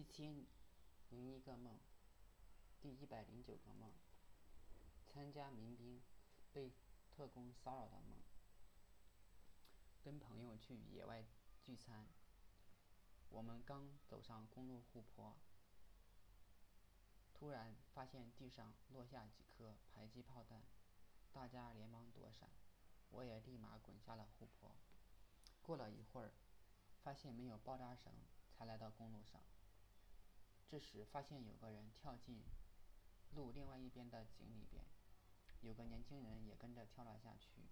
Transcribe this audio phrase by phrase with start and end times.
[0.00, 0.46] 一千
[1.10, 1.78] 零一个梦，
[2.80, 3.92] 第一百零九个梦，
[5.06, 6.00] 参加民兵
[6.54, 6.72] 被
[7.14, 8.18] 特工骚扰的梦。
[10.02, 11.26] 跟朋友去野外
[11.62, 12.06] 聚餐，
[13.28, 15.36] 我们刚走上公路护坡，
[17.34, 20.62] 突然发现地上落下几颗迫击炮弹，
[21.30, 22.48] 大家连忙躲闪，
[23.10, 24.74] 我也立马滚下了护坡。
[25.60, 26.32] 过了一会儿，
[27.02, 28.10] 发现没有爆炸声，
[28.56, 29.42] 才来到公路上。
[30.70, 32.44] 这时发现有个人跳进
[33.34, 34.84] 路另外一边的井里边，
[35.62, 37.68] 有个年轻人也跟着跳了下去。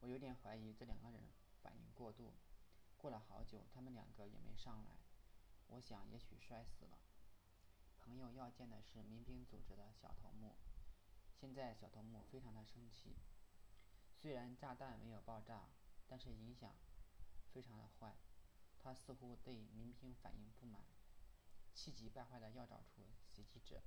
[0.00, 1.22] 我有点怀疑这两个人
[1.62, 2.34] 反应过度。
[2.96, 4.96] 过了好久，他们两个也没上来。
[5.68, 6.98] 我想也许摔死了。
[8.00, 10.56] 朋友要见的是民兵组织的小头目。
[11.32, 13.14] 现在小头目非常的生气。
[14.20, 15.68] 虽然炸弹没有爆炸，
[16.08, 16.74] 但是影响
[17.52, 18.16] 非常的坏。
[18.82, 20.84] 他似乎对民兵反应不满，
[21.72, 23.82] 气急败坏的要找出袭击者。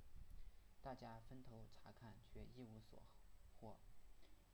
[0.82, 3.02] 大家分头查看，却一无所
[3.60, 3.76] 获。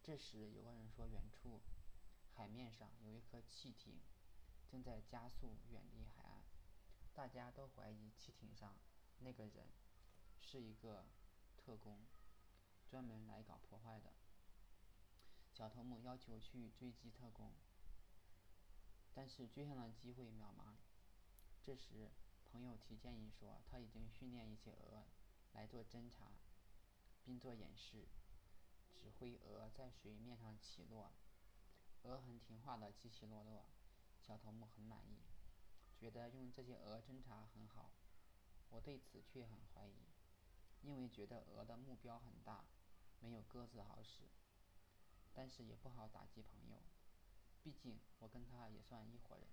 [0.03, 1.61] 这时有个人说，远处
[2.35, 4.01] 海面上有一颗汽艇，
[4.69, 6.43] 正在加速远离海岸。
[7.15, 8.75] 大家都怀疑汽艇上
[9.19, 9.67] 那个人
[10.41, 11.05] 是一个
[11.57, 12.01] 特工，
[12.89, 14.11] 专门来搞破坏的。
[15.53, 17.53] 小头目要求去追击特工，
[19.23, 20.75] 但是追上的机会渺茫。
[21.65, 22.11] 这时，
[22.51, 25.05] 朋友提建议说，他已经训练一些鹅
[25.53, 26.33] 来做侦察，
[27.25, 28.09] 并做演示，
[28.97, 31.13] 指挥鹅在水面上起落。
[32.03, 33.67] 鹅很听话的起起落落，
[34.19, 35.21] 小头目很满意，
[35.97, 37.93] 觉得用这些鹅侦察很好。
[38.71, 40.09] 我对此却很怀疑，
[40.83, 42.65] 因为觉得鹅的目标很大，
[43.21, 44.25] 没有鸽子好使。
[45.33, 46.72] 但是也不好打击朋友，
[47.63, 49.47] 毕竟我跟他也算一伙人。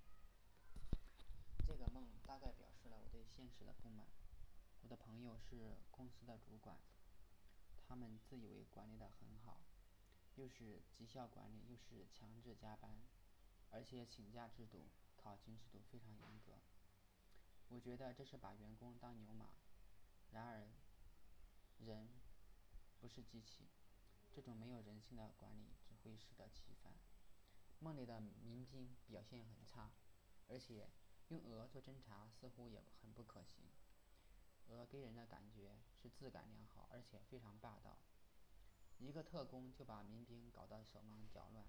[1.68, 4.08] 这个梦大概表示了我对现实的不满。
[4.82, 6.80] 我的朋友是公司的主管，
[7.88, 9.62] 他们自以为管理的很好，
[10.36, 12.98] 又是绩效管理，又是强制加班，
[13.70, 16.54] 而且请假制度、考勤制度非常严格。
[17.68, 19.52] 我觉得这是把员工当牛马。
[20.32, 20.68] 然而，
[21.86, 22.10] 人
[23.00, 23.68] 不是机器。
[24.32, 26.94] 这种没有人性的管理只会适得其反。
[27.80, 29.92] 梦里的民兵表现很差，
[30.48, 30.90] 而且
[31.30, 33.64] 用鹅做侦察似乎也很不可行。
[34.68, 37.98] 鹅给人的感觉是质感良好，而且非常霸道。
[38.98, 41.66] 一个特工就把民兵搞得手忙脚乱，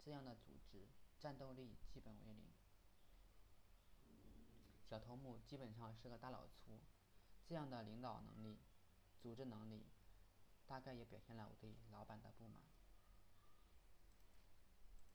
[0.00, 0.88] 这样的组织
[1.18, 2.52] 战斗力基本为零。
[4.88, 6.80] 小头目基本上是个大老粗，
[7.44, 8.60] 这样的领导能力、
[9.20, 9.86] 组织能力。
[10.64, 12.62] 大概也表现了我对老板的不满。